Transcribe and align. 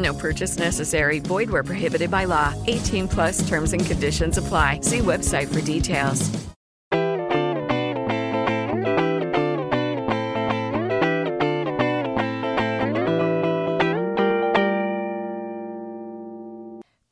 No 0.00 0.14
purchase 0.14 0.58
necessary. 0.58 1.20
Void 1.20 1.50
where 1.50 1.62
prohibited 1.62 2.10
by 2.10 2.24
law. 2.24 2.54
18 2.66 3.08
plus 3.08 3.46
terms 3.48 3.72
and 3.72 3.84
conditions 3.84 4.38
apply. 4.38 4.80
See 4.82 5.00
website 5.00 5.48
for 5.52 5.60
details. 5.60 6.30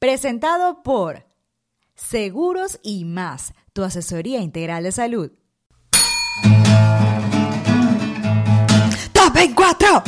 Presentado 0.01 0.83
por 0.83 1.25
Seguros 1.95 2.79
y 2.83 3.05
más, 3.05 3.53
tu 3.73 3.83
asesoría 3.83 4.41
integral 4.41 4.85
de 4.85 4.93
salud. 4.93 5.33
24 9.39 10.03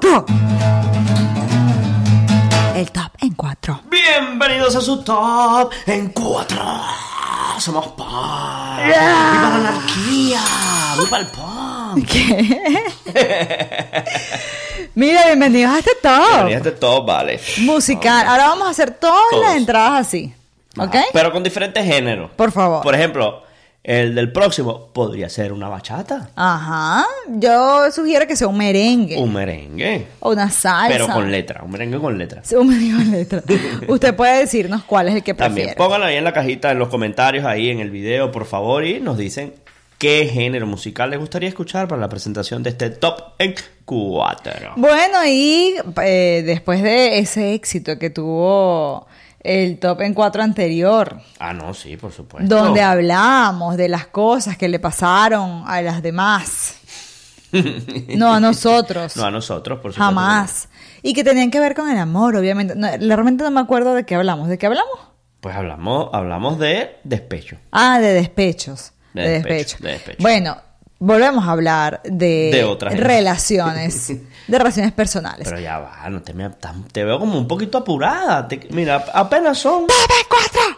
cuatro! 0.00 0.24
El 2.74 2.90
top 2.90 3.12
en 3.20 3.34
cuatro. 3.34 3.80
Bienvenidos 3.90 4.74
a 4.76 4.80
su 4.80 5.02
top 5.04 5.70
en 5.86 6.08
cuatro. 6.08 6.62
Somos 7.58 7.88
pop. 7.88 8.08
¡Viva 8.08 8.96
la 8.96 9.54
anarquía! 9.54 10.40
¡Viva 10.98 11.18
el 11.18 11.26
pop! 11.26 11.98
Mira, 14.94 15.26
bienvenidos 15.26 15.74
a 15.74 15.78
este 15.78 15.92
top 16.02 16.10
Bienvenidos 16.46 16.54
a 16.66 16.68
este 16.68 16.70
top, 16.72 17.06
vale. 17.06 17.40
musical. 17.58 18.26
Ahora 18.26 18.48
vamos 18.48 18.68
a 18.68 18.70
hacer 18.70 18.92
todas 18.92 19.22
Todos. 19.30 19.44
las 19.44 19.56
entradas 19.56 20.06
así. 20.06 20.34
¿Ok? 20.78 20.94
Pero 21.12 21.30
con 21.32 21.42
diferentes 21.42 21.84
géneros. 21.84 22.30
Por 22.30 22.50
favor. 22.50 22.82
Por 22.82 22.94
ejemplo, 22.94 23.42
el 23.84 24.14
del 24.14 24.30
próximo 24.30 24.88
podría 24.92 25.28
ser 25.28 25.52
una 25.52 25.68
bachata, 25.68 26.30
Ajá. 26.36 27.04
Yo 27.28 27.90
sugiero 27.90 28.26
que 28.28 28.36
sea 28.36 28.46
un 28.46 28.56
merengue. 28.56 29.16
un 29.18 29.32
merengue, 29.32 30.06
o 30.20 30.30
una 30.30 30.50
salsa. 30.50 30.86
pero 30.88 31.08
con 31.08 31.30
letra, 31.32 31.62
un 31.64 31.70
merengue 31.72 31.98
con 31.98 32.16
letra. 32.16 32.42
Sí, 32.44 32.54
un 32.54 32.68
merengue 32.68 32.96
con 32.96 33.10
letra. 33.10 33.42
Usted 33.88 34.14
puede 34.14 34.38
decirnos 34.38 34.84
cuál 34.84 35.08
es 35.08 35.14
el 35.16 35.22
que 35.24 35.34
También 35.34 35.66
prefiere. 35.68 35.76
pónganlo 35.76 36.06
ahí 36.06 36.16
en 36.16 36.24
la 36.24 36.32
cajita, 36.32 36.70
en 36.70 36.78
los 36.78 36.88
comentarios, 36.88 37.44
ahí 37.44 37.70
en 37.70 37.80
el 37.80 37.90
video, 37.90 38.30
por 38.30 38.44
favor, 38.46 38.84
y 38.84 39.00
nos 39.00 39.18
dicen 39.18 39.52
qué 39.98 40.26
género 40.26 40.66
musical 40.66 41.10
les 41.10 41.18
gustaría 41.20 41.48
escuchar 41.48 41.86
para 41.88 42.00
la 42.00 42.08
presentación 42.08 42.62
de 42.62 42.70
este 42.70 42.90
top 42.90 43.20
en 43.38 43.54
cuatro. 43.84 44.52
Bueno, 44.76 45.24
y 45.26 45.74
eh, 46.04 46.42
después 46.46 46.82
de 46.82 47.18
ese 47.18 47.54
éxito 47.54 47.98
que 47.98 48.10
tuvo 48.10 49.06
el 49.44 49.78
top 49.78 50.00
en 50.02 50.14
cuatro 50.14 50.42
anterior, 50.42 51.20
Ah, 51.38 51.52
no, 51.52 51.74
sí, 51.74 51.96
por 51.96 52.12
supuesto. 52.12 52.54
donde 52.54 52.80
hablamos 52.80 53.76
de 53.76 53.88
las 53.88 54.06
cosas 54.06 54.56
que 54.56 54.68
le 54.68 54.78
pasaron 54.78 55.64
a 55.66 55.82
las 55.82 56.02
demás. 56.02 56.76
No 58.16 58.32
a 58.32 58.40
nosotros. 58.40 59.14
No 59.16 59.24
a 59.24 59.30
nosotros, 59.30 59.78
por 59.80 59.92
supuesto. 59.92 60.02
Jamás. 60.02 60.68
Y 61.02 61.12
que 61.12 61.22
tenían 61.22 61.50
que 61.50 61.60
ver 61.60 61.74
con 61.74 61.90
el 61.90 61.98
amor, 61.98 62.34
obviamente. 62.36 62.74
No, 62.74 62.88
realmente 62.88 63.44
no 63.44 63.50
me 63.50 63.60
acuerdo 63.60 63.94
de 63.94 64.06
qué 64.06 64.14
hablamos. 64.14 64.48
¿De 64.48 64.56
qué 64.56 64.64
hablamos? 64.66 64.98
Pues 65.40 65.54
hablamos, 65.54 66.08
hablamos 66.14 66.58
de 66.58 66.96
despecho. 67.04 67.56
Ah, 67.70 67.98
de 68.00 68.14
despechos. 68.14 68.92
De 69.12 69.22
De, 69.22 69.28
despecho, 69.32 69.56
despecho. 69.58 69.84
de 69.84 69.92
despecho. 69.92 70.18
Bueno, 70.22 70.56
volvemos 70.98 71.44
a 71.46 71.50
hablar 71.50 72.00
de, 72.04 72.50
De 72.54 72.64
otras 72.64 72.96
relaciones, 72.98 74.12
de 74.46 74.58
relaciones 74.58 74.92
personales. 74.92 75.46
Pero 75.48 75.60
ya 75.60 75.78
va, 75.78 76.08
no 76.10 76.22
te, 76.22 76.32
me- 76.34 76.50
te 76.92 77.04
veo 77.04 77.18
como 77.18 77.38
un 77.38 77.46
poquito 77.48 77.78
apurada. 77.78 78.46
Te- 78.48 78.66
mira, 78.70 79.04
apenas 79.14 79.58
son 79.58 79.86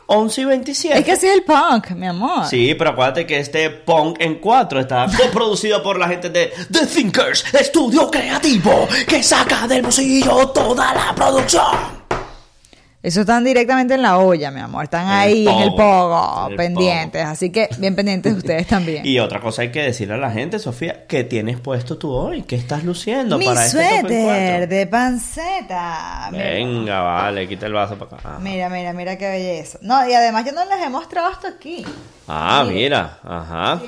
11 0.07 0.41
y 0.41 0.45
27. 0.45 0.99
Es 0.99 1.05
que 1.05 1.13
así 1.13 1.27
es 1.27 1.35
el 1.35 1.43
punk, 1.45 1.91
mi 1.93 2.07
amor. 2.07 2.47
Sí, 2.47 2.75
pero 2.77 2.91
acuérdate 2.91 3.27
que 3.27 3.39
este 3.39 3.71
Punk 3.71 4.17
en 4.21 4.37
4 4.37 4.81
está 4.81 5.07
coproducido 5.17 5.83
por 5.83 5.99
la 5.99 6.09
gente 6.09 6.31
de 6.31 6.53
The 6.71 6.87
Thinkers, 6.87 7.55
estudio 7.55 8.11
creativo 8.11 8.87
que 9.09 9.23
saca 9.23 9.67
del 9.67 9.83
bolsillo 9.83 10.49
toda 10.49 10.93
la 10.95 11.15
producción. 11.15 12.04
Eso 13.05 13.21
están 13.21 13.45
directamente 13.45 13.93
en 13.93 14.01
la 14.01 14.17
olla, 14.17 14.51
mi 14.51 14.61
amor. 14.61 14.85
Están 14.85 15.07
ahí 15.09 15.47
en 15.47 15.59
el 15.59 15.75
pogo, 15.75 16.49
el 16.49 16.57
pendientes. 16.57 17.23
Así 17.23 17.51
que 17.51 17.69
bien 17.77 17.95
pendientes 17.95 18.35
ustedes 18.35 18.67
también. 18.67 19.05
Y 19.15 19.19
otra 19.19 19.41
cosa 19.41 19.61
hay 19.61 19.71
que 19.71 19.83
decirle 19.83 20.15
a 20.15 20.17
la 20.17 20.31
gente, 20.31 20.59
Sofía, 20.59 21.05
¿qué 21.07 21.23
tienes 21.23 21.61
puesto 21.61 21.99
tú 21.99 22.11
hoy? 22.11 22.45
¿Qué 22.45 22.57
estás 22.57 22.83
luciendo 22.83 23.37
Mi 23.37 23.45
para 23.45 23.67
este 23.67 24.01
suéter 24.01 24.67
de 24.69 24.87
panceta. 24.87 26.29
Mira. 26.33 26.45
Venga, 26.45 27.01
vale, 27.03 27.47
quita 27.47 27.67
el 27.67 27.75
vaso 27.75 27.99
para 27.99 28.17
acá. 28.17 28.39
Mira, 28.41 28.71
mira, 28.71 28.95
mira 28.95 29.19
qué 29.19 29.29
belleza. 29.29 29.79
No, 29.83 30.09
y 30.09 30.15
además 30.15 30.47
yo 30.47 30.53
no 30.53 30.65
les 30.65 30.81
he 30.83 30.89
mostrado 30.89 31.31
esto 31.31 31.47
aquí. 31.47 31.85
Ah, 32.27 32.65
Mire. 32.67 32.75
mira, 32.75 33.19
ajá. 33.23 33.81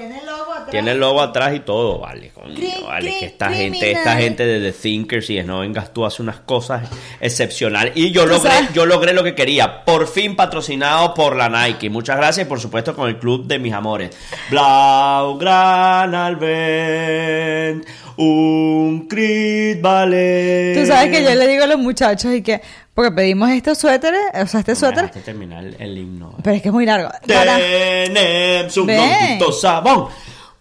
Tiene 0.70 0.92
el 0.92 0.98
logo 1.00 1.20
atrás 1.22 1.54
y 1.54 1.60
todo, 1.60 1.98
vale, 2.00 2.30
coño, 2.34 2.54
Cri- 2.54 2.84
vale, 2.84 3.10
que 3.18 3.26
esta 3.26 3.46
criminal. 3.48 3.72
gente, 3.72 3.92
esta 3.92 4.16
gente 4.16 4.46
de 4.46 4.72
The 4.72 4.78
Thinkers 4.78 5.30
y 5.30 5.42
no 5.42 5.60
vengas 5.60 5.92
tú 5.92 6.04
hace 6.06 6.22
unas 6.22 6.40
cosas 6.40 6.88
excepcionales 7.20 7.92
y 7.96 8.10
yo 8.10 8.26
logré, 8.26 8.50
sabes- 8.50 8.72
yo 8.72 8.86
logré 8.86 9.12
lo 9.12 9.22
que 9.24 9.34
quería, 9.34 9.84
por 9.84 10.06
fin 10.08 10.36
patrocinado 10.36 11.14
por 11.14 11.36
la 11.36 11.48
Nike. 11.48 11.90
Muchas 11.90 12.16
gracias 12.16 12.46
y 12.46 12.48
por 12.48 12.60
supuesto 12.60 12.94
con 12.96 13.08
el 13.08 13.18
club 13.18 13.46
de 13.46 13.58
mis 13.58 13.72
amores. 13.72 14.10
Blaugrana 14.50 16.26
al 16.26 16.36
vent, 16.36 17.86
un 18.16 19.06
crit 19.08 19.80
vale. 19.80 20.74
Tú 20.78 20.86
sabes 20.86 21.10
que 21.10 21.22
yo 21.22 21.34
le 21.34 21.46
digo 21.48 21.64
a 21.64 21.66
los 21.66 21.78
muchachos 21.78 22.32
y 22.34 22.42
que, 22.42 22.60
porque 22.94 23.12
pedimos 23.12 23.50
estos 23.50 23.78
suéteres, 23.78 24.20
o 24.42 24.46
sea, 24.46 24.60
este 24.60 24.74
suéter, 24.74 25.00
Dejaste 25.02 25.20
terminar 25.20 25.64
el, 25.64 25.76
el 25.78 25.98
himno. 25.98 26.34
pero 26.42 26.56
es 26.56 26.62
que 26.62 26.68
es 26.68 26.74
muy 26.74 26.86
largo. 26.86 27.10
Tenemos 27.26 28.76
un 28.76 29.52
sabón. 29.52 30.08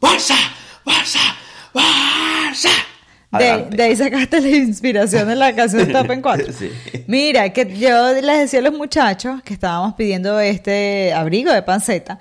Barça, 0.06 0.36
Barça, 0.86 1.36
Barça. 1.74 2.70
de, 3.72 3.84
ahí 3.84 3.96
sacaste 3.96 4.40
la 4.40 4.50
inspiración 4.50 5.28
de 5.28 5.36
la 5.36 5.56
canción 5.56 5.92
Top 5.92 6.12
en 6.12 6.22
4. 6.22 6.54
Sí. 6.60 6.72
Mira, 7.08 7.50
que 7.50 7.76
yo 7.76 8.14
les 8.14 8.38
decía 8.38 8.60
a 8.60 8.62
los 8.62 8.74
muchachos 8.74 9.42
que 9.42 9.56
estábamos 9.56 9.96
pidiendo 9.96 10.40
este 10.40 11.12
abrigo 11.12 11.52
de 11.52 11.64
panceta 11.64 12.20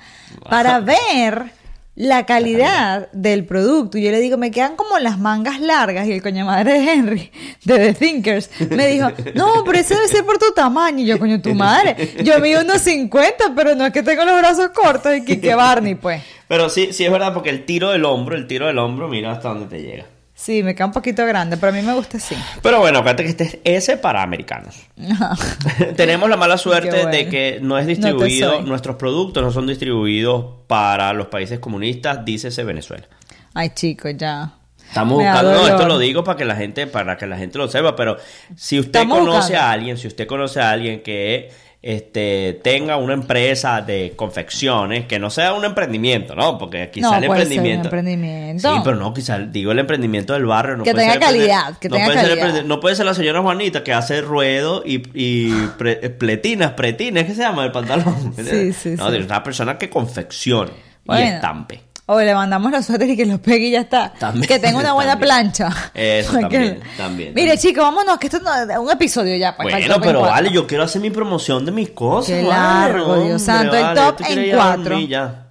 para 0.49 0.81
ver 0.81 1.53
la 1.95 2.25
calidad 2.27 3.11
del 3.13 3.45
producto. 3.45 3.99
Y 3.99 4.03
yo 4.03 4.11
le 4.11 4.21
digo, 4.21 4.39
me 4.39 4.51
quedan 4.51 4.77
como 4.77 4.99
las 4.99 5.19
mangas 5.19 5.61
largas. 5.61 6.07
Y 6.07 6.13
el 6.13 6.23
coño 6.23 6.47
madre 6.47 6.81
de 6.81 6.93
Henry, 6.93 7.33
de 7.65 7.79
The 7.79 7.95
Thinkers, 7.95 8.51
me 8.71 8.89
dijo, 8.89 9.13
no, 9.35 9.63
pero 9.65 9.79
ese 9.79 9.95
debe 9.95 10.09
ser 10.09 10.25
por 10.25 10.39
tu 10.39 10.53
tamaño. 10.53 11.01
Y 11.01 11.07
yo, 11.07 11.19
coño, 11.19 11.41
tu 11.41 11.55
madre. 11.55 12.15
Yo 12.25 12.41
mido 12.41 12.63
unos 12.63 12.81
50, 12.81 13.53
pero 13.55 13.75
no 13.75 13.87
es 13.87 13.93
que 13.93 14.03
tengo 14.03 14.25
los 14.25 14.39
brazos 14.39 14.71
cortos. 14.71 15.13
Y 15.17 15.23
que 15.23 15.55
Barney, 15.55 15.95
pues. 15.95 16.23
Pero 16.49 16.69
sí, 16.69 16.93
sí 16.93 17.05
es 17.05 17.13
verdad 17.13 17.33
porque 17.33 17.51
el 17.51 17.65
tiro 17.65 17.91
del 17.91 18.05
hombro, 18.05 18.37
el 18.37 18.47
tiro 18.47 18.67
del 18.67 18.79
hombro, 18.79 19.09
mira 19.09 19.33
hasta 19.33 19.49
dónde 19.49 19.67
te 19.67 19.83
llega. 19.83 20.07
Sí, 20.35 20.65
me 20.65 20.75
queda 20.75 20.87
un 20.87 20.93
poquito 20.93 21.25
grande, 21.25 21.57
pero 21.57 21.73
a 21.73 21.75
mí 21.77 21.81
me 21.81 21.95
gusta 21.95 22.17
así. 22.17 22.35
Pero 22.61 22.81
bueno, 22.81 22.99
acuérdate 22.99 23.23
que 23.23 23.29
este 23.31 23.45
es 23.45 23.59
S 23.65 23.97
para 23.99 24.23
americanos. 24.23 24.77
Tenemos 25.97 26.29
la 26.29 26.37
mala 26.37 26.59
suerte 26.59 26.91
bueno. 26.91 27.11
de 27.11 27.29
que 27.29 27.59
no 27.63 27.79
es 27.79 27.87
distribuido, 27.87 28.63
nuestros 28.63 28.97
productos 28.97 29.43
no 29.43 29.53
son 29.53 29.67
distribuidos 29.67 30.45
para 30.67 31.13
los 31.13 31.29
países 31.29 31.61
comunistas, 31.61 32.25
dícese 32.25 32.65
Venezuela. 32.65 33.07
Ay, 33.55 33.71
chicos, 33.75 34.13
ya. 34.17 34.53
Estamos 34.95 35.15
buscando, 35.23 35.53
no, 35.53 35.67
esto 35.69 35.87
lo 35.89 35.99
digo 35.99 36.23
para 36.25 36.37
que 36.39 36.45
la 36.45 36.57
gente, 36.57 36.87
para 36.87 37.17
que 37.17 37.27
la 37.27 37.37
gente 37.37 37.59
lo 37.59 37.69
sepa, 37.69 37.97
pero 37.97 38.17
si 38.57 38.79
usted 38.79 39.01
Estamos 39.01 39.19
conoce 39.19 39.39
buscando. 39.39 39.61
a 39.63 39.71
alguien, 39.73 39.99
si 39.99 40.07
usted 40.07 40.27
conoce 40.27 40.61
a 40.61 40.71
alguien 40.71 41.03
que 41.03 41.51
este 41.83 42.59
tenga 42.63 42.97
una 42.97 43.13
empresa 43.13 43.83
de 43.83 44.15
confecciones, 44.17 45.05
que 45.05 45.19
no 45.19 45.29
sea 45.29 45.53
un 45.53 45.67
emprendimiento, 45.67 46.35
¿no? 46.35 46.57
Porque 46.57 46.91
quizá 46.91 47.11
No, 47.11 47.17
el 47.19 47.27
puede 47.27 47.41
ser 47.41 47.49
un 47.49 47.53
emprendimiento. 47.67 47.89
emprendimiento. 47.89 48.73
Sí, 48.75 48.81
pero 48.83 48.97
no, 48.97 49.13
quizá 49.13 49.39
digo 49.39 49.71
el 49.73 49.79
emprendimiento 49.81 50.33
del 50.33 50.47
barrio. 50.47 50.79
No 50.79 50.85
Que 50.85 50.93
puede 50.93 51.05
tenga 51.05 51.13
ser 51.13 51.21
calidad, 51.37 51.79
que 51.79 51.89
no 51.91 51.97
tenga 51.97 52.07
puede 52.07 52.21
ser 52.21 52.29
calidad. 52.31 52.49
emprende- 52.49 52.65
no 52.69 52.81
puede 52.81 52.97
ser 52.97 53.05
la 53.05 53.13
señora 53.15 53.43
Juanita 53.43 53.85
que 53.85 53.93
hace 53.93 54.23
ruedo 54.23 54.83
y, 54.87 55.03
y 55.13 55.53
pre- 55.79 56.09
pletinas, 56.09 56.71
pretines, 56.73 57.27
¿qué 57.27 57.35
se 57.35 57.43
llama 57.43 57.65
el 57.67 57.73
pantalón? 57.73 58.33
Sí, 58.35 58.73
sí, 58.73 58.91
no, 58.97 59.07
sí. 59.11 59.13
de 59.19 59.25
una 59.25 59.43
persona 59.43 59.77
que 59.77 59.91
confeccione 59.91 60.71
y 61.07 61.21
estampe. 61.23 61.83
O 62.07 62.21
le 62.21 62.35
mandamos 62.35 62.71
los 62.71 62.85
suéteres 62.85 63.15
y 63.15 63.17
que 63.17 63.25
los 63.25 63.41
pegue 63.41 63.69
y 63.69 63.71
ya 63.71 63.81
está. 63.81 64.13
También, 64.19 64.47
que 64.47 64.59
tenga 64.59 64.79
una 64.79 64.93
buena 64.95 65.13
también. 65.13 65.29
plancha. 65.29 65.91
Eso 65.95 66.33
Porque- 66.41 66.43
también, 66.59 66.81
también, 66.99 67.35
Mire, 67.35 67.57
chicos, 67.57 67.83
vámonos, 67.83 68.19
que 68.19 68.27
esto 68.27 68.39
es 68.39 68.79
un 68.79 68.91
episodio 68.91 69.37
ya. 69.37 69.57
pues, 69.57 69.73
Bueno, 69.73 69.97
pero 70.03 70.21
vale, 70.21 70.51
yo 70.53 70.67
quiero 70.67 70.85
hacer 70.85 71.01
mi 71.01 71.11
promoción 71.11 71.65
de 71.65 71.73
mis 71.73 71.91
cosas. 71.91 72.35
Qué 72.37 72.43
vale, 72.45 72.93
largo, 72.93 73.13
hombre, 73.13 73.29
Dios 73.29 73.43
santo. 73.43 73.75
El 73.75 73.95
top 73.95 74.21
en 74.29 74.51
cuatro. 74.55 74.83
dormir 74.85 75.09
ya. 75.09 75.47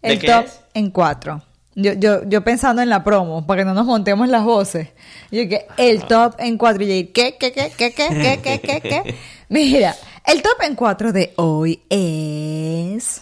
¿De 0.00 0.12
El 0.12 0.18
top 0.20 0.44
es? 0.46 0.60
en 0.74 0.90
cuatro. 0.90 1.42
Yo, 1.74 1.92
yo, 1.92 2.24
yo 2.28 2.42
pensando 2.42 2.82
en 2.82 2.88
la 2.88 3.04
promo, 3.04 3.46
para 3.46 3.60
que 3.60 3.64
no 3.66 3.74
nos 3.74 3.84
montemos 3.86 4.28
las 4.28 4.42
voces. 4.44 4.88
Yo 5.30 5.48
que 5.48 5.66
el 5.76 6.02
top 6.04 6.34
en 6.38 6.56
cuatro. 6.58 6.82
Y 6.84 7.04
yo, 7.04 7.12
¿qué, 7.12 7.36
qué, 7.38 7.52
qué, 7.52 7.70
qué, 7.76 7.92
qué, 7.92 8.08
qué, 8.08 8.40
qué, 8.42 8.60
qué, 8.60 8.80
qué? 8.80 9.14
Mira, 9.50 9.94
el 10.26 10.40
top 10.42 10.60
en 10.62 10.74
cuatro 10.74 11.12
de 11.12 11.34
hoy 11.36 11.80
es 11.90 13.20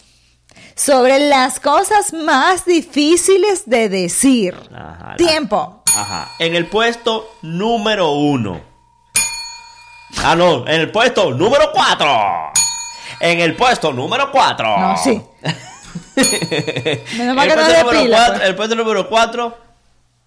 sobre 0.76 1.18
las 1.18 1.58
cosas 1.58 2.12
más 2.12 2.64
difíciles 2.66 3.68
de 3.68 3.88
decir. 3.88 4.54
Ajá, 4.74 5.10
la- 5.10 5.16
Tiempo. 5.16 5.82
Ajá. 5.96 6.28
En 6.38 6.54
el 6.54 6.66
puesto 6.66 7.32
número 7.42 8.10
uno. 8.12 8.60
Ah, 10.22 10.36
no, 10.36 10.66
en 10.68 10.80
el 10.82 10.92
puesto 10.92 11.32
número 11.32 11.70
cuatro. 11.72 12.52
En 13.20 13.40
el 13.40 13.56
puesto 13.56 13.92
número 13.92 14.30
cuatro. 14.30 14.76
No, 14.78 14.96
sí. 14.98 15.20
Menos 17.16 17.34
mal 17.36 17.48
el, 17.48 17.54
que 17.54 17.56
no 17.56 17.62
puesto 17.62 17.62
es 17.62 17.68
de 17.68 17.82
número 17.82 18.00
pila, 18.02 18.16
cuatro, 18.16 18.34
pues. 18.36 18.48
el 18.48 18.54
puesto 18.56 18.74
número 18.76 19.08
cuatro 19.08 19.58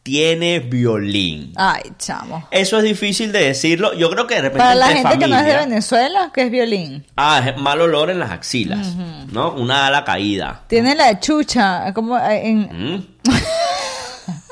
tiene 0.10 0.60
violín. 0.60 1.54
Ay, 1.56 1.84
chamo. 2.00 2.48
Eso 2.50 2.78
es 2.80 2.84
difícil 2.84 3.32
de 3.32 3.44
decirlo. 3.44 3.94
Yo 3.94 4.10
creo 4.10 4.26
que 4.26 4.34
de 4.34 4.42
repente 4.42 4.58
Para 4.58 4.74
la 4.74 4.88
gente 4.88 5.20
que 5.20 5.28
no 5.28 5.38
es 5.38 5.46
de 5.46 5.56
Venezuela, 5.56 6.32
que 6.34 6.42
es 6.42 6.52
violín. 6.52 7.06
Ah, 7.16 7.44
es 7.46 7.62
mal 7.62 7.80
olor 7.80 8.10
en 8.10 8.18
las 8.18 8.32
axilas, 8.32 8.96
¿no? 9.32 9.52
Una 9.52 9.86
ala 9.86 10.04
caída. 10.04 10.64
Tiene 10.66 10.96
la 10.96 11.20
chucha, 11.20 11.94
como 11.94 12.18
eh, 12.18 12.42
en, 12.44 12.60
¿Mm? 12.62 13.08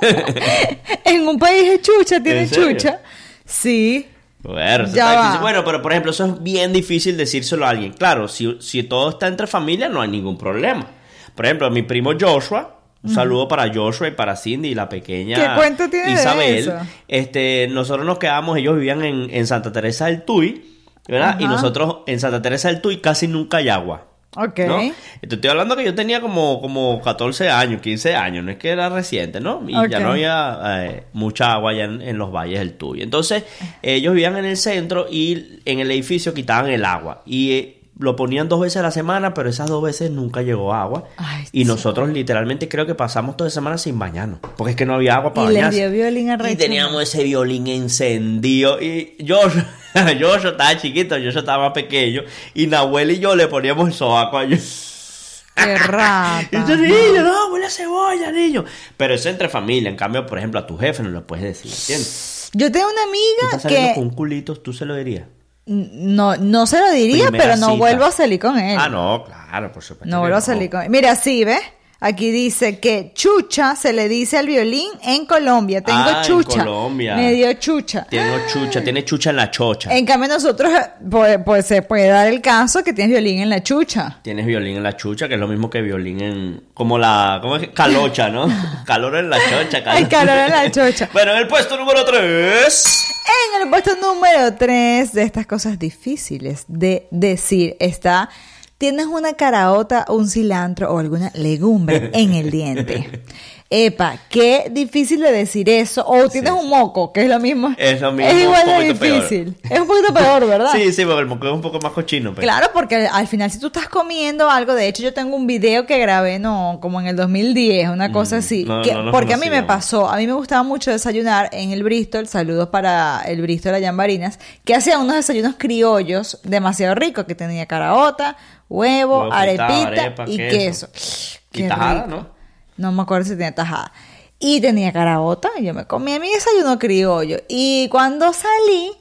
en 1.05 1.27
un 1.27 1.39
país 1.39 1.71
de 1.71 1.81
chucha, 1.81 2.21
tiene 2.21 2.47
chucha. 2.47 2.99
Sí. 3.43 4.05
Bueno, 4.43 4.83
eso 4.83 4.95
Ya. 4.95 5.39
Bueno, 5.41 5.65
pero 5.65 5.81
por 5.81 5.91
ejemplo, 5.91 6.11
eso 6.11 6.23
es 6.23 6.43
bien 6.43 6.71
difícil 6.71 7.17
decírselo 7.17 7.65
a 7.65 7.69
alguien. 7.69 7.93
Claro, 7.93 8.27
si, 8.27 8.57
si 8.61 8.83
todo 8.83 9.09
está 9.09 9.25
entre 9.25 9.47
familia, 9.47 9.89
no 9.89 10.01
hay 10.01 10.09
ningún 10.09 10.37
problema. 10.37 10.85
Por 11.33 11.45
ejemplo, 11.45 11.71
mi 11.71 11.81
primo 11.81 12.11
Joshua, 12.19 12.76
un 13.03 13.13
saludo 13.13 13.47
para 13.47 13.73
Joshua 13.73 14.07
y 14.07 14.11
para 14.11 14.35
Cindy 14.35 14.69
y 14.69 14.75
la 14.75 14.89
pequeña 14.89 15.35
¿Qué 15.35 15.55
cuento 15.55 15.89
tiene 15.89 16.07
de 16.07 16.13
Isabel. 16.13 16.57
eso? 16.57 16.73
Este, 17.07 17.67
nosotros 17.69 18.05
nos 18.05 18.17
quedamos, 18.17 18.57
ellos 18.57 18.75
vivían 18.75 19.03
en, 19.03 19.29
en 19.31 19.47
Santa 19.47 19.71
Teresa 19.71 20.07
del 20.07 20.23
Tuy, 20.23 20.63
¿verdad? 21.07 21.39
Y 21.39 21.45
nosotros 21.45 21.99
en 22.07 22.19
Santa 22.19 22.41
Teresa 22.41 22.69
del 22.69 22.81
Tuy 22.81 22.97
casi 22.97 23.27
nunca 23.27 23.57
hay 23.57 23.69
agua. 23.69 24.07
Ok. 24.35 24.59
¿no? 24.67 24.79
Te 25.21 25.35
estoy 25.35 25.49
hablando 25.49 25.75
que 25.75 25.83
yo 25.83 25.95
tenía 25.95 26.21
como, 26.21 26.61
como 26.61 27.01
14 27.01 27.49
años, 27.49 27.81
15 27.81 28.15
años, 28.15 28.43
no 28.43 28.51
es 28.51 28.57
que 28.57 28.69
era 28.69 28.89
reciente, 28.89 29.39
¿no? 29.39 29.63
Y 29.67 29.73
ya 29.89 29.99
no 29.99 30.11
había 30.11 30.59
eh, 30.83 31.03
mucha 31.13 31.53
agua 31.53 31.71
allá 31.71 31.85
en, 31.85 32.01
en 32.01 32.17
los 32.17 32.31
valles 32.31 32.59
del 32.59 32.73
Tuy. 32.73 33.01
Entonces, 33.01 33.43
ellos 33.81 34.13
vivían 34.13 34.37
en 34.37 34.45
el 34.45 34.57
centro 34.57 35.07
y 35.09 35.61
en 35.65 35.79
el 35.79 35.89
edificio 35.89 36.33
quitaban 36.33 36.69
el 36.69 36.85
agua. 36.85 37.23
Y 37.25 37.51
eh, 37.53 37.76
lo 37.99 38.15
ponían 38.15 38.47
dos 38.49 38.59
veces 38.59 38.77
a 38.77 38.81
la 38.83 38.91
semana, 38.91 39.33
pero 39.33 39.49
esas 39.49 39.67
dos 39.67 39.81
veces 39.83 40.11
nunca 40.11 40.41
llegó 40.41 40.73
agua. 40.73 41.05
Ay, 41.17 41.45
y 41.51 41.65
nosotros 41.65 42.09
literalmente 42.09 42.67
creo 42.69 42.85
que 42.85 42.95
pasamos 42.95 43.37
toda 43.37 43.49
semana 43.49 43.77
sin 43.77 43.97
bañarnos, 43.97 44.39
porque 44.55 44.71
es 44.71 44.75
que 44.77 44.85
no 44.85 44.93
había 44.95 45.15
agua 45.15 45.33
para 45.33 45.51
Y 45.51 45.55
bañarse. 45.55 45.89
dio 45.89 45.91
violín 45.91 46.29
a 46.29 46.51
Y 46.51 46.55
teníamos 46.55 47.01
ese 47.03 47.23
violín 47.23 47.67
encendido. 47.67 48.81
Y 48.81 49.15
yo, 49.19 49.39
yo, 50.19 50.35
estaba 50.35 50.77
chiquito, 50.77 51.17
yo 51.17 51.29
estaba 51.29 51.65
más 51.65 51.73
pequeño. 51.73 52.21
Y 52.53 52.67
Nahuel 52.67 53.11
y 53.11 53.19
yo 53.19 53.35
le 53.35 53.47
poníamos 53.47 53.87
el 53.87 53.93
sobaco 53.93 54.37
a 54.37 54.43
ellos. 54.43 55.43
Qué 55.55 55.75
rata. 55.77 56.47
Y 56.51 56.69
yo, 56.69 56.75
niño, 56.77 57.23
no, 57.23 57.51
huele 57.51 57.65
a 57.65 57.69
cebolla, 57.69 58.31
niño. 58.31 58.63
Pero 58.95 59.15
eso 59.15 59.29
entre 59.29 59.49
familia. 59.49 59.89
En 59.89 59.95
cambio, 59.95 60.25
por 60.25 60.37
ejemplo, 60.37 60.59
a 60.59 60.67
tu 60.67 60.77
jefe 60.77 61.01
no 61.01 61.09
lo 61.09 61.25
puedes 61.25 61.43
decir, 61.45 61.71
¿entiendes? 61.71 62.49
Yo 62.53 62.71
tengo 62.71 62.87
una 62.87 63.01
Tú 63.03 63.09
amiga 63.09 63.55
estás 63.57 63.71
que 63.71 63.91
con 63.95 64.03
un 64.03 64.09
culito, 64.11 64.55
tú 64.55 64.71
se 64.71 64.85
lo 64.85 64.95
dirías. 64.95 65.25
No, 65.67 66.35
no 66.37 66.65
se 66.65 66.79
lo 66.79 66.91
diría, 66.91 67.25
Primera 67.27 67.43
pero 67.43 67.57
no 67.57 67.67
cita. 67.67 67.77
vuelvo 67.77 68.05
a 68.05 68.11
salir 68.11 68.39
con 68.39 68.57
él. 68.57 68.77
Ah, 68.79 68.89
no, 68.89 69.25
claro, 69.25 69.71
por 69.71 69.83
supuesto. 69.83 70.09
No 70.09 70.21
vuelvo 70.21 70.37
a 70.37 70.41
salir 70.41 70.69
con 70.69 70.81
él. 70.81 70.89
Mira, 70.89 71.15
sí, 71.15 71.43
¿ves? 71.45 71.59
Aquí 71.99 72.29
dice 72.29 72.79
que 72.79 73.11
chucha 73.15 73.75
se 73.75 73.91
le 73.91 74.07
dice 74.07 74.37
al 74.37 74.45
violín 74.45 74.87
en 75.01 75.25
Colombia. 75.25 75.81
Tengo 75.81 75.97
Ah, 75.99 76.21
en 76.21 76.27
chucha. 76.27 76.59
Colombia. 76.59 77.15
Me 77.15 77.31
dio 77.33 77.51
chucha. 77.53 78.05
Tiene 78.07 78.37
chucha, 78.53 78.83
tiene 78.83 79.03
chucha 79.03 79.31
en 79.31 79.35
la 79.37 79.49
chocha. 79.49 79.91
En 79.97 80.05
cambio 80.05 80.29
nosotros, 80.29 80.71
eh, 80.71 80.89
pues, 81.09 81.39
pues, 81.43 81.65
se 81.65 81.81
puede 81.81 82.09
dar 82.09 82.27
el 82.27 82.39
caso 82.39 82.83
que 82.83 82.93
tienes 82.93 83.13
violín 83.13 83.39
en 83.41 83.49
la 83.49 83.63
chucha. 83.63 84.19
Tienes 84.21 84.45
violín 84.45 84.77
en 84.77 84.83
la 84.83 84.95
chucha, 84.95 85.27
que 85.27 85.33
es 85.33 85.39
lo 85.39 85.47
mismo 85.47 85.71
que 85.71 85.81
violín 85.81 86.21
en. 86.21 86.63
Como 86.75 86.99
la. 86.99 87.39
¿Cómo 87.41 87.55
es? 87.55 87.63
que? 87.63 87.73
Calocha, 87.73 88.29
¿no? 88.29 88.47
Calor 88.85 89.15
en 89.17 89.31
la 89.31 89.37
chocha. 89.39 89.81
Hay 89.87 90.05
calor 90.05 90.37
en 90.37 90.51
la 90.51 90.69
chocha. 90.69 91.09
Bueno, 91.13 91.31
en 91.31 91.39
el 91.39 91.47
puesto 91.47 91.77
número 91.77 92.05
3. 92.05 93.06
En 93.27 93.61
el 93.61 93.69
puesto 93.69 93.91
número 93.95 94.55
3 94.55 95.11
de 95.11 95.23
estas 95.23 95.45
cosas 95.45 95.77
difíciles 95.77 96.63
de 96.69 97.07
decir 97.11 97.75
está, 97.79 98.29
tienes 98.77 99.07
una 99.07 99.33
caraota, 99.33 100.05
un 100.07 100.29
cilantro 100.29 100.93
o 100.93 100.99
alguna 100.99 101.31
legumbre 101.35 102.09
en 102.13 102.33
el 102.33 102.51
diente. 102.51 103.23
Epa, 103.69 104.17
qué 104.29 104.67
difícil 104.71 105.19
de 105.19 105.29
decir 105.31 105.69
eso. 105.69 106.05
O 106.07 106.29
tienes 106.29 106.51
un 106.53 106.69
moco, 106.69 107.11
que 107.11 107.23
es 107.23 107.27
lo 107.27 107.37
mismo. 107.37 107.75
Es 107.77 107.99
lo 107.99 108.13
mismo, 108.13 108.31
Es 108.31 108.41
igual 108.43 108.65
de 108.65 108.95
peor. 108.95 109.21
difícil. 109.21 109.57
Es 109.69 109.79
un 109.81 109.87
poquito 109.87 110.13
peor, 110.13 110.47
¿verdad? 110.47 110.71
Sí, 110.73 110.93
sí, 110.93 111.03
porque 111.03 111.19
el 111.19 111.27
moco 111.27 111.47
es 111.47 111.53
un 111.53 111.61
poco 111.61 111.79
más 111.81 111.91
cochino. 111.91 112.33
Pero... 112.33 112.43
Claro, 112.45 112.67
porque 112.73 112.95
al- 112.95 113.09
al 113.11 113.27
final 113.27 113.51
si 113.51 113.59
tú 113.59 113.67
estás 113.67 113.89
comiendo 113.89 114.49
algo, 114.49 114.73
de 114.73 114.87
hecho 114.87 115.03
yo 115.03 115.13
tengo 115.13 115.35
un 115.35 115.47
video 115.47 115.85
que 115.85 115.97
grabé, 115.99 116.39
no, 116.39 116.79
como 116.81 117.01
en 117.01 117.07
el 117.07 117.17
2010, 117.17 117.89
una 117.89 118.11
cosa 118.13 118.37
así, 118.37 118.63
Mm, 118.63 118.67
no, 118.69 118.81
que- 118.83 118.93
no 118.93 119.11
porque 119.11 119.33
a 119.33 119.37
mí 119.37 119.49
me 119.49 119.63
pasó, 119.63 120.07
a 120.09 120.15
mí 120.15 120.25
me 120.27 120.33
gustaba 120.33 120.63
mucho 120.63 120.91
desayunar 120.91 121.49
en 121.51 121.71
el 121.71 121.83
Bristol, 121.83 122.25
saludos 122.27 122.69
para 122.69 123.21
el 123.27 123.41
Bristol 123.41 123.73
allá 123.73 123.89
en 123.89 123.97
Barinas, 123.97 124.39
que 124.63 124.75
hacía 124.75 124.97
unos 124.97 125.17
desayunos 125.17 125.55
criollos 125.57 126.39
demasiado 126.43 126.95
ricos, 126.95 127.25
que 127.25 127.35
tenía 127.35 127.65
caraota, 127.65 128.37
huevo, 128.69 129.19
Huevo 129.23 129.33
arepita 129.33 129.87
arepa, 129.87 130.23
y 130.25 130.37
queso. 130.37 130.89
queso. 130.93 131.39
Y 131.51 131.57
Qué 131.63 131.67
tajada, 131.67 132.03
rico. 132.05 132.07
¿no? 132.15 132.36
No 132.77 132.91
me 132.91 133.01
acuerdo 133.01 133.25
si 133.25 133.31
tenía 133.31 133.53
tajada. 133.53 133.91
Y 134.39 134.61
tenía 134.61 134.93
caraota, 134.93 135.49
y 135.57 135.65
yo 135.65 135.73
me 135.73 135.85
comía 135.85 136.19
mi 136.19 136.29
desayuno 136.31 136.77
criollo. 136.77 137.39
Y 137.47 137.89
cuando 137.89 138.31
salí, 138.33 138.91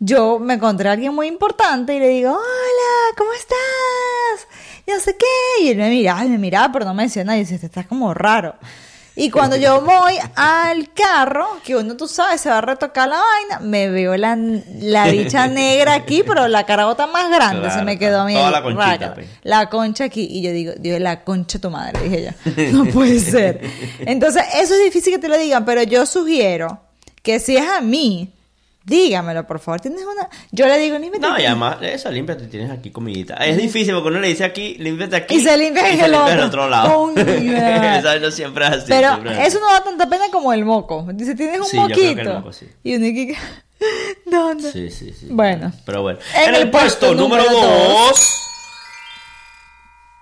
yo 0.00 0.38
me 0.38 0.54
encontré 0.54 0.88
a 0.88 0.92
alguien 0.92 1.14
muy 1.14 1.28
importante 1.28 1.94
y 1.94 2.00
le 2.00 2.08
digo, 2.08 2.30
hola, 2.30 3.16
¿cómo 3.16 3.32
estás? 3.32 4.48
Y 4.86 4.90
no 4.90 4.98
sé 4.98 5.16
qué. 5.16 5.62
Y 5.64 5.68
él 5.68 5.76
me 5.76 5.90
miraba, 5.90 6.24
me 6.24 6.38
miraba, 6.38 6.72
pero 6.72 6.84
no 6.86 6.94
me 6.94 7.04
decía 7.04 7.22
nada. 7.22 7.36
Y 7.36 7.42
dice, 7.42 7.54
este 7.54 7.66
está 7.66 7.84
como 7.84 8.12
raro. 8.14 8.56
Y 9.20 9.30
cuando 9.30 9.56
yo 9.56 9.82
voy 9.82 10.14
al 10.34 10.92
carro, 10.94 11.58
que 11.62 11.76
uno, 11.76 11.94
tú 11.94 12.08
sabes, 12.08 12.40
se 12.40 12.48
va 12.48 12.58
a 12.58 12.60
retocar 12.62 13.06
la 13.06 13.20
vaina, 13.20 13.60
me 13.60 13.90
veo 13.90 14.16
la, 14.16 14.34
la 14.80 15.06
dicha 15.08 15.46
negra 15.48 15.92
aquí, 15.94 16.22
pero 16.26 16.48
la 16.48 16.64
carabota 16.64 17.06
más 17.06 17.28
grande 17.30 17.60
Claro, 17.66 17.78
se 17.78 17.84
me 17.84 17.98
quedó 17.98 18.22
a 18.22 18.24
mí. 18.24 18.32
toda 18.32 18.50
la 18.50 18.62
conchita, 18.62 19.14
pues. 19.14 19.26
La 19.42 19.68
concha 19.68 20.04
aquí. 20.04 20.26
Y 20.30 20.40
yo 20.40 20.52
digo, 20.52 20.72
Dios, 20.78 21.00
la 21.00 21.22
concha 21.22 21.58
de 21.58 21.62
tu 21.62 21.70
madre, 21.70 22.00
dije 22.02 22.32
yo. 22.46 22.72
No 22.72 22.86
puede 22.86 23.20
ser. 23.20 23.60
Entonces, 23.98 24.42
eso 24.54 24.74
es 24.74 24.84
difícil 24.84 25.12
que 25.12 25.18
te 25.18 25.28
lo 25.28 25.36
digan, 25.36 25.64
pero 25.66 25.82
yo 25.82 26.06
sugiero 26.06 26.80
que 27.22 27.38
si 27.40 27.56
es 27.58 27.68
a 27.68 27.82
mí, 27.82 28.32
dígamelo, 28.84 29.46
por 29.46 29.58
favor. 29.60 29.80
Tienes 29.80 30.02
una. 30.02 30.28
Yo 30.50 30.66
le 30.66 30.78
digo, 30.78 30.98
límpiate. 30.98 31.26
No, 31.26 31.34
aquí. 31.34 31.42
y 31.42 31.46
además, 31.46 31.76
eso, 31.82 32.10
límpiate, 32.10 32.46
tienes 32.46 32.70
aquí 32.70 32.90
comidita. 32.90 33.34
Es 33.36 33.56
difícil 33.56 33.94
porque 33.94 34.08
uno 34.08 34.20
le 34.20 34.28
dice 34.28 34.44
aquí, 34.44 34.76
límpiate 34.78 35.16
aquí. 35.16 35.36
Y 35.36 35.40
se 35.40 35.56
limpia 35.56 35.88
en 35.90 35.98
se 35.98 36.04
el 36.06 36.12
limpia 36.12 36.46
otro. 36.46 36.68
lado. 36.68 37.12
Eso 37.16 38.18
no 38.20 38.30
siempre 38.30 38.64
es 38.66 38.70
así. 38.72 38.84
Pero 38.88 39.30
es 39.30 39.48
eso 39.48 39.60
no 39.60 39.66
da 39.72 39.82
tanta 39.84 40.08
pena 40.08 40.24
como 40.32 40.52
el 40.52 40.64
moco. 40.64 41.06
Dice, 41.14 41.34
tienes 41.34 41.60
un 41.60 41.66
Sí, 41.66 41.76
yo 41.76 41.84
creo 41.86 41.96
que 41.96 42.08
el 42.10 42.16
moquito. 42.16 42.34
moco, 42.34 42.52
sí. 42.52 42.66
Y 42.82 42.94
uno 42.96 43.06
aquí. 43.06 43.32
¿Dónde? 44.26 44.70
Sí, 44.72 44.90
sí, 44.90 45.12
sí. 45.18 45.28
Bueno. 45.30 45.72
Pero 45.86 46.02
bueno. 46.02 46.18
En 46.36 46.48
En, 46.50 46.54
el 46.56 46.62
el 46.62 46.70
puesto 46.70 47.06
puesto 47.08 47.14
número 47.14 47.44
número 47.44 47.60
2. 47.60 48.46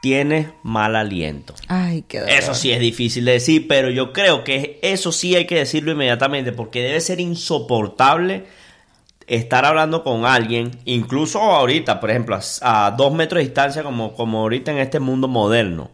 Tienes 0.09 0.47
mal 0.62 0.97
aliento. 0.97 1.55
Ay, 1.69 2.03
qué 2.09 2.21
dolor. 2.21 2.35
Eso 2.35 2.55
sí 2.55 2.73
es 2.73 2.81
difícil 2.81 3.27
de 3.27 3.33
decir, 3.33 3.69
pero 3.69 3.91
yo 3.91 4.15
creo 4.15 4.43
que 4.43 4.79
eso 4.83 5.12
sí 5.12 5.37
hay 5.37 5.47
que 5.47 5.57
decirlo 5.57 5.93
inmediatamente 5.93 6.53
porque 6.53 6.83
debe 6.83 7.00
ser 7.03 7.21
insoportable 7.21 8.45
estar 9.27 9.67
hablando 9.67 10.03
con 10.03 10.25
alguien, 10.25 10.71
incluso 10.87 11.41
ahorita, 11.43 12.00
por 12.00 12.09
ejemplo, 12.11 12.38
a, 12.62 12.87
a 12.87 12.91
dos 12.93 13.12
metros 13.12 13.41
de 13.41 13.45
distancia, 13.45 13.83
como, 13.83 14.15
como 14.15 14.38
ahorita 14.41 14.71
en 14.73 14.79
este 14.79 14.99
mundo 14.99 15.29
moderno, 15.29 15.91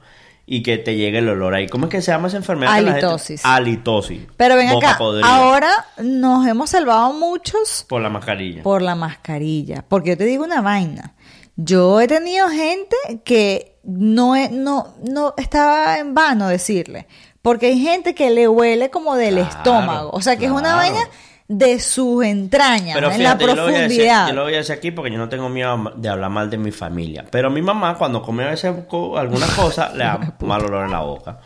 y 0.46 0.62
que 0.62 0.78
te 0.78 0.94
llegue 0.94 1.18
el 1.18 1.28
olor 1.28 1.54
ahí. 1.54 1.66
¿Cómo 1.66 1.86
es 1.86 1.90
que 1.90 2.00
se 2.02 2.12
llama 2.12 2.28
esa 2.28 2.36
enfermedad? 2.36 2.72
Halitosis. 2.74 3.44
Halitosis. 3.44 4.20
Pero 4.36 4.54
ven 4.54 4.70
Boca 4.70 4.90
acá, 4.90 4.98
podrida. 4.98 5.26
ahora 5.26 5.70
nos 6.00 6.46
hemos 6.46 6.70
salvado 6.70 7.12
muchos 7.14 7.84
Por 7.88 8.00
la 8.02 8.10
mascarilla. 8.10 8.62
por 8.62 8.80
la 8.80 8.94
mascarilla. 8.94 9.84
Porque 9.88 10.10
yo 10.10 10.16
te 10.18 10.24
digo 10.26 10.44
una 10.44 10.60
vaina. 10.60 11.14
Yo 11.56 12.00
he 12.00 12.06
tenido 12.06 12.48
gente 12.50 12.94
que 13.24 13.73
no, 13.86 14.34
no, 14.50 14.88
no 15.08 15.34
estaba 15.36 15.98
en 15.98 16.14
vano 16.14 16.48
decirle. 16.48 17.06
Porque 17.42 17.66
hay 17.66 17.78
gente 17.80 18.14
que 18.14 18.30
le 18.30 18.48
huele 18.48 18.90
como 18.90 19.16
del 19.16 19.34
Claro, 19.34 19.50
estómago. 19.50 20.10
O 20.12 20.22
sea, 20.22 20.36
que 20.36 20.46
es 20.46 20.50
una 20.50 20.76
vaina 20.76 21.00
de 21.46 21.78
sus 21.78 22.24
entrañas, 22.24 22.94
Pero 22.94 23.10
en 23.12 23.22
la 23.22 23.36
fíjate, 23.36 23.44
yo 23.44 23.54
lo, 23.54 23.66
decir, 23.66 23.80
profundidad. 23.82 24.28
yo 24.28 24.32
lo 24.34 24.42
voy 24.44 24.54
a 24.54 24.56
decir 24.58 24.74
aquí 24.74 24.90
porque 24.92 25.10
yo 25.10 25.18
no 25.18 25.28
tengo 25.28 25.50
miedo 25.50 25.92
de 25.94 26.08
hablar 26.08 26.30
mal 26.30 26.48
de 26.48 26.56
mi 26.56 26.70
familia. 26.72 27.26
Pero 27.30 27.50
mi 27.50 27.60
mamá, 27.60 27.98
cuando 27.98 28.22
come 28.22 28.44
a 28.44 28.48
veces 28.50 28.74
co- 28.88 29.18
algunas 29.18 29.50
cosas, 29.50 29.92
le 29.94 30.04
da 30.04 30.34
mal 30.40 30.64
olor 30.64 30.86
en 30.86 30.92
la 30.92 31.00
boca. 31.00 31.40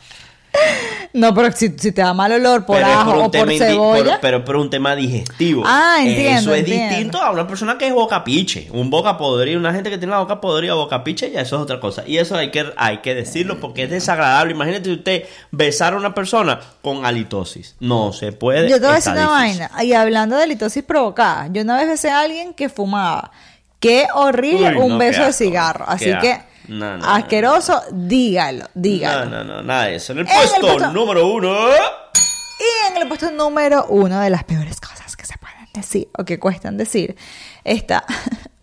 No, 1.14 1.34
pero 1.34 1.50
si, 1.52 1.70
si 1.78 1.90
te 1.92 2.02
da 2.02 2.12
mal 2.12 2.30
olor 2.32 2.66
por 2.66 2.76
pero 2.76 2.86
ajo 2.88 3.30
por 3.32 3.48
o 3.48 3.58
cebolla. 3.58 4.04
por- 4.12 4.20
pero 4.20 4.44
por 4.44 4.56
un 4.56 4.68
tema 4.68 4.94
digestivo. 4.94 5.62
Ah, 5.66 5.96
entiendo, 6.00 6.38
Eso 6.40 6.54
es 6.54 6.58
entiendo. 6.60 6.88
distinto 6.88 7.22
a 7.22 7.30
una 7.30 7.46
persona 7.46 7.78
que 7.78 7.86
es 7.88 7.94
boca 7.94 8.22
piche. 8.22 8.68
Un 8.72 8.90
boca 8.90 9.16
podrido, 9.16 9.58
una 9.58 9.72
gente 9.72 9.88
que 9.88 9.96
tiene 9.96 10.12
la 10.12 10.18
boca 10.20 10.38
podrida 10.40 10.74
o 10.74 10.78
boca 10.78 11.02
piche, 11.02 11.30
ya 11.30 11.40
eso 11.40 11.56
es 11.56 11.62
otra 11.62 11.80
cosa. 11.80 12.04
Y 12.06 12.18
eso 12.18 12.36
hay 12.36 12.50
que, 12.50 12.66
hay 12.76 12.98
que 12.98 13.14
decirlo 13.14 13.58
porque 13.58 13.84
es 13.84 13.90
desagradable. 13.90 14.52
Imagínate 14.52 14.92
usted 14.92 15.24
besar 15.50 15.94
a 15.94 15.96
una 15.96 16.14
persona 16.14 16.60
con 16.82 17.06
halitosis. 17.06 17.74
No 17.80 18.12
se 18.12 18.32
puede. 18.32 18.68
Yo 18.68 18.76
te 18.76 18.82
voy 18.82 18.92
a 18.92 18.96
decir 18.96 19.12
una 19.12 19.28
vaina. 19.28 19.70
Y 19.82 19.94
hablando 19.94 20.36
de 20.36 20.46
litosis 20.46 20.84
provocada, 20.84 21.48
yo 21.50 21.62
una 21.62 21.78
vez 21.78 21.88
besé 21.88 22.10
a 22.10 22.20
alguien 22.20 22.52
que 22.52 22.68
fumaba. 22.68 23.32
Qué 23.80 24.06
horrible 24.14 24.70
Uy, 24.76 24.82
un 24.82 24.88
no, 24.92 24.98
beso 24.98 25.24
de 25.24 25.32
cigarro. 25.32 25.86
Así 25.88 26.12
que, 26.20 26.40
No, 26.68 26.96
no, 26.96 26.98
no, 26.98 27.08
asqueroso, 27.08 27.82
dígalo, 27.90 28.66
dígalo. 28.75 29.30
No, 29.30 29.42
no, 29.42 29.56
no, 29.56 29.62
nada 29.62 29.84
de 29.84 29.96
eso. 29.96 30.12
En 30.12 30.18
el 30.18 30.26
En 30.28 30.32
el 30.32 30.60
puesto 30.60 30.92
número 30.92 31.26
uno. 31.26 31.68
Y 31.70 32.90
en 32.90 33.02
el 33.02 33.08
puesto 33.08 33.30
número 33.30 33.87
uno 33.88 34.20
de 34.20 34.30
las 34.30 34.44
peores 34.44 34.80
cosas 34.80 35.16
que 35.16 35.25
se 35.25 35.38
pueden 35.38 35.66
decir 35.72 36.08
o 36.18 36.25
que 36.25 36.38
cuestan 36.38 36.76
decir, 36.76 37.16
está. 37.64 38.04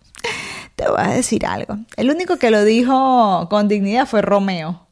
Te 0.76 0.88
voy 0.88 1.00
a 1.00 1.08
decir 1.08 1.46
algo. 1.46 1.78
El 1.96 2.12
único 2.12 2.38
que 2.38 2.52
lo 2.52 2.64
dijo 2.64 3.48
con 3.50 3.68
dignidad 3.68 4.06
fue 4.06 4.22
Romeo. 4.22 4.86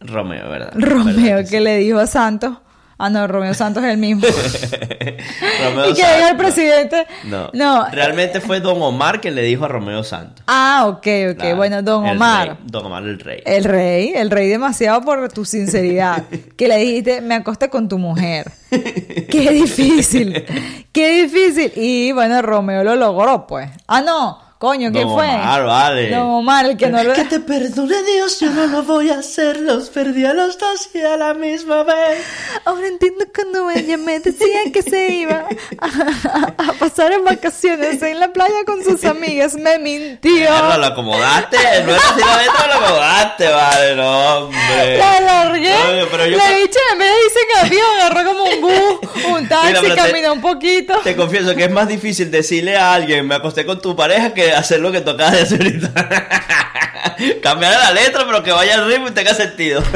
Romeo, 0.00 0.48
¿verdad? 0.48 0.72
Romeo 0.74 1.14
¿Verdad 1.14 1.44
que 1.44 1.50
que 1.50 1.60
le 1.60 1.78
dijo 1.78 1.98
a 1.98 2.06
Santos. 2.06 2.58
Ah, 2.98 3.10
no, 3.10 3.26
Romeo 3.26 3.52
Santos 3.52 3.84
es 3.84 3.90
el 3.90 3.98
mismo. 3.98 4.22
Romeo 5.64 5.90
y 5.90 5.94
que 5.94 6.00
diga 6.00 6.30
el 6.30 6.36
presidente. 6.38 7.06
No. 7.24 7.50
No. 7.52 7.86
Realmente 7.90 8.40
fue 8.40 8.60
Don 8.60 8.80
Omar 8.80 9.20
quien 9.20 9.34
le 9.34 9.42
dijo 9.42 9.66
a 9.66 9.68
Romeo 9.68 10.02
Santos. 10.02 10.42
Ah, 10.46 10.84
ok, 10.86 11.06
ok. 11.32 11.56
Bueno, 11.56 11.82
Don 11.82 12.06
Omar. 12.06 12.48
rey. 12.48 12.56
Don 12.64 12.86
Omar 12.86 13.02
el 13.02 13.18
rey. 13.18 13.42
El 13.44 13.64
rey, 13.64 14.12
el 14.14 14.30
rey 14.30 14.48
demasiado 14.48 15.02
por 15.02 15.30
tu 15.30 15.44
sinceridad. 15.44 16.24
que 16.56 16.68
le 16.68 16.78
dijiste, 16.78 17.20
me 17.20 17.34
acosté 17.34 17.68
con 17.68 17.86
tu 17.86 17.98
mujer. 17.98 18.50
Qué 18.70 19.50
difícil. 19.52 20.44
Qué 20.90 21.22
difícil. 21.22 21.72
Y 21.76 22.12
bueno, 22.12 22.40
Romeo 22.40 22.82
lo 22.82 22.96
logró, 22.96 23.46
pues. 23.46 23.68
Ah, 23.86 24.00
no. 24.00 24.45
Coño, 24.58 24.90
¿quién 24.90 25.06
Don 25.06 25.18
fue? 25.18 25.28
Omar, 25.28 25.64
vale. 25.66 26.08
Don 26.08 26.20
Omar, 26.30 26.64
el 26.64 26.78
que 26.78 26.88
no 26.88 27.02
lo... 27.04 27.12
Que 27.12 27.24
te 27.24 27.40
perdone 27.40 28.02
Dios, 28.04 28.40
yo 28.40 28.50
no 28.50 28.66
lo 28.66 28.82
voy 28.84 29.10
a 29.10 29.18
hacer. 29.18 29.60
Los 29.60 29.90
perdí 29.90 30.24
a 30.24 30.32
los 30.32 30.58
dos 30.58 30.88
y 30.94 31.02
a 31.02 31.14
la 31.18 31.34
misma 31.34 31.82
vez. 31.82 32.24
Ahora 32.64 32.86
entiendo 32.86 33.26
cuando 33.34 33.70
ella 33.70 33.98
me 33.98 34.18
decía 34.18 34.60
que 34.72 34.80
se 34.82 35.08
iba 35.12 35.44
a, 35.78 36.54
a 36.56 36.72
pasar 36.72 37.12
en 37.12 37.22
vacaciones 37.24 38.00
en 38.02 38.18
la 38.18 38.32
playa 38.32 38.64
con 38.64 38.82
sus 38.82 39.04
amigas. 39.04 39.56
Me 39.56 39.78
mintió. 39.78 40.32
Mierda, 40.32 40.78
lo 40.78 40.86
acomodaste. 40.86 41.58
No 41.84 41.92
era 41.92 42.00
así 42.08 42.20
la 42.20 42.36
letra, 42.42 42.66
lo 42.66 42.72
acomodaste, 42.86 43.48
vale, 43.48 43.94
no, 43.96 44.36
hombre. 44.38 44.96
La 44.96 45.12
alargué. 45.18 45.74
Oye, 45.74 46.06
pero 46.10 46.26
yo- 46.28 46.38
la 46.38 46.50
bicha 46.52 46.78
en 46.92 46.98
vez 46.98 47.10
de 47.10 47.24
irse 47.26 47.38
en 47.52 47.66
avión, 47.66 48.00
agarró 48.00 48.30
como 48.30 48.44
un 48.44 48.60
bus, 48.62 49.10
un 49.38 49.48
taxi, 49.48 49.66
Mira, 49.68 49.80
pero 49.82 49.94
te- 49.96 50.00
caminó 50.00 50.32
un 50.32 50.40
poquito. 50.40 50.94
Te 51.04 51.14
confieso 51.14 51.54
que 51.54 51.64
es 51.64 51.70
más 51.70 51.88
difícil 51.88 52.30
decirle 52.30 52.74
a 52.78 52.94
alguien, 52.94 53.26
me 53.26 53.34
acosté 53.34 53.66
con 53.66 53.82
tu 53.82 53.94
pareja, 53.94 54.32
que 54.32 54.45
hacer 54.52 54.80
lo 54.80 54.92
que 54.92 55.00
tú 55.00 55.10
acabas 55.10 55.32
de 55.34 55.40
hacer 55.40 55.62
ahorita. 55.62 55.92
Cambiar 57.42 57.72
la 57.72 57.92
letra, 57.92 58.24
pero 58.26 58.42
que 58.42 58.52
vaya 58.52 58.74
al 58.74 58.86
ritmo 58.86 59.08
y 59.08 59.12
tenga 59.12 59.34
sentido. 59.34 59.82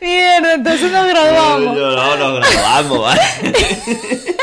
Mierda, 0.00 0.54
entonces 0.54 0.90
nos 0.90 1.06
graduamos. 1.06 1.76
No, 1.76 2.16
no, 2.16 2.40
nos 2.40 2.50
grabamos, 2.50 3.00
¿vale? 3.00 3.20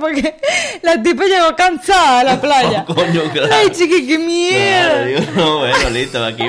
Porque 0.00 0.34
la 0.82 1.02
tipa 1.02 1.24
llegó 1.24 1.54
cansada 1.56 2.20
a 2.20 2.24
la 2.24 2.40
playa. 2.40 2.84
Coño, 2.84 3.22
claro. 3.32 3.54
Ay, 3.54 3.70
chiqui, 3.70 4.06
qué 4.06 4.18
mierda. 4.18 4.90
Claro, 4.90 5.04
digo, 5.06 5.20
no, 5.36 5.58
bueno, 5.58 5.90
listo, 5.90 6.24
aquí 6.24 6.44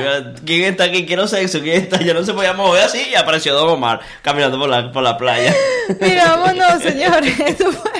¿quién 0.45 0.63
está 0.65 0.85
aquí? 0.85 1.05
Quiero 1.05 1.27
sexo, 1.27 1.61
¿quién 1.61 1.83
está? 1.83 2.01
Yo 2.01 2.13
no 2.13 2.23
se 2.23 2.33
podía 2.33 2.53
mover 2.53 2.83
así 2.83 3.01
y 3.11 3.15
apareció 3.15 3.53
Don 3.53 3.69
Omar 3.69 3.99
caminando 4.21 4.59
por 4.59 4.69
la, 4.69 4.91
por 4.91 5.03
la 5.03 5.17
playa. 5.17 5.53
Mira, 6.01 6.35
vámonos, 6.35 6.81
señores. 6.81 7.39
Esto 7.39 7.71
fue 7.71 7.91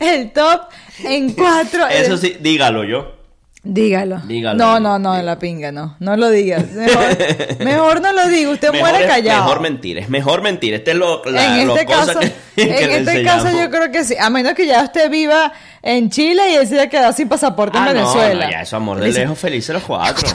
el 0.00 0.32
top 0.32 0.62
en 1.04 1.32
cuatro. 1.32 1.86
Eso 1.88 2.16
sí, 2.16 2.36
dígalo 2.40 2.84
yo. 2.84 3.17
Dígalo. 3.70 4.22
Dígalo. 4.24 4.56
No, 4.56 4.80
no, 4.80 4.98
no, 4.98 5.14
en 5.14 5.26
la 5.26 5.38
pinga, 5.38 5.70
no. 5.70 5.94
No 6.00 6.16
lo 6.16 6.30
digas. 6.30 6.64
Mejor, 6.72 7.04
mejor 7.58 8.00
no 8.00 8.12
lo 8.14 8.26
diga. 8.28 8.48
Usted 8.50 8.72
Mejor 8.72 8.88
muere 8.88 9.04
es- 9.04 9.10
callado. 9.10 9.42
Mejor 9.44 9.60
mentir, 9.60 9.98
es 9.98 10.08
mejor 10.08 10.40
mentir. 10.40 10.72
Este 10.72 10.92
es 10.92 10.96
lo, 10.96 11.22
la, 11.26 11.60
en 11.60 11.68
este 11.70 11.84
caso, 11.84 12.18
que 12.18 12.32
en 12.56 12.92
este 13.06 13.22
caso 13.24 13.50
yo 13.50 13.68
creo 13.70 13.92
que 13.92 14.04
sí. 14.04 14.14
A 14.18 14.30
menos 14.30 14.54
que 14.54 14.66
ya 14.66 14.82
usted 14.82 15.10
viva 15.10 15.52
en 15.82 16.08
Chile 16.08 16.42
y 16.50 16.54
él 16.54 16.66
se 16.66 16.80
haya 16.80 16.88
quedado 16.88 17.12
sin 17.12 17.28
pasaporte 17.28 17.76
Ah, 17.78 17.90
en 17.90 17.96
no, 17.98 18.00
Venezuela. 18.10 18.46
no, 18.46 18.50
ya, 18.52 18.62
eso 18.62 18.76
amor 18.76 19.00
de 19.00 19.12
lejos, 19.12 19.38
felices 19.38 19.74
los 19.74 19.82
cuatro. 19.82 20.26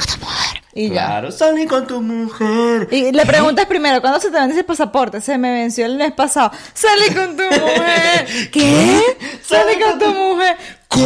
Y 0.76 0.90
ya. 0.90 0.94
Claro, 1.08 1.32
salí 1.32 1.66
con 1.66 1.88
tu 1.88 2.02
mujer. 2.02 2.88
Y 2.92 3.12
le 3.12 3.26
preguntas 3.26 3.66
primero, 3.66 4.00
¿cuándo 4.00 4.20
se 4.20 4.30
te 4.30 4.40
vence 4.40 4.60
el 4.60 4.66
pasaporte? 4.66 5.22
Se 5.22 5.40
me 5.40 5.52
venció 5.52 5.88
el 5.88 5.98
mes 5.98 6.12
pasado. 6.12 6.52
Salí 6.74 7.14
con 7.16 7.36
tu 7.36 7.44
mujer. 7.44 8.28
¿Qué? 8.52 9.02
Salí 9.44 9.74
con 9.82 9.98
tu 10.00 10.14
mujer. 10.14 10.56
¿Qué? 10.90 11.02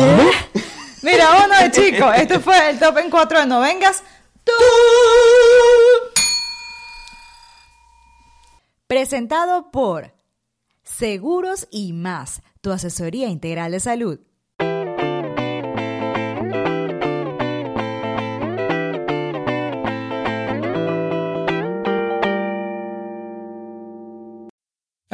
Bueno, 1.68 1.92
chicos, 1.92 2.16
esto 2.18 2.40
fue 2.42 2.70
el 2.70 2.80
top 2.80 2.98
en 3.00 3.10
cuatro 3.10 3.40
de 3.40 3.46
No 3.46 3.60
Vengas. 3.60 4.04
Tú. 4.44 4.54
Presentado 8.88 9.72
por 9.72 10.14
Seguros 10.84 11.68
y 11.70 11.92
más, 11.92 12.42
tu 12.62 12.72
asesoría 12.72 13.28
integral 13.28 13.72
de 13.74 13.80
salud. 13.82 14.20